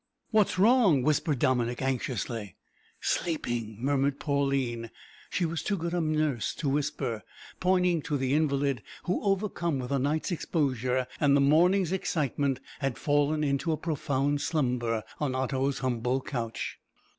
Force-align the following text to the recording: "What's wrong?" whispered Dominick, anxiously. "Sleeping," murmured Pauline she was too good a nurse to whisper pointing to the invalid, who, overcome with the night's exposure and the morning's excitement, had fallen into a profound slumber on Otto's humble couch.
"What's 0.31 0.57
wrong?" 0.57 1.03
whispered 1.03 1.37
Dominick, 1.37 1.79
anxiously. 1.79 2.55
"Sleeping," 3.01 3.77
murmured 3.79 4.19
Pauline 4.19 4.89
she 5.29 5.45
was 5.45 5.61
too 5.61 5.77
good 5.77 5.93
a 5.93 6.01
nurse 6.01 6.55
to 6.55 6.67
whisper 6.67 7.21
pointing 7.59 8.01
to 8.01 8.17
the 8.17 8.33
invalid, 8.33 8.81
who, 9.03 9.21
overcome 9.23 9.77
with 9.77 9.89
the 9.89 9.99
night's 9.99 10.31
exposure 10.31 11.05
and 11.19 11.37
the 11.37 11.39
morning's 11.39 11.91
excitement, 11.91 12.59
had 12.79 12.97
fallen 12.97 13.43
into 13.43 13.71
a 13.71 13.77
profound 13.77 14.41
slumber 14.41 15.03
on 15.19 15.35
Otto's 15.35 15.77
humble 15.77 16.19
couch. 16.19 16.79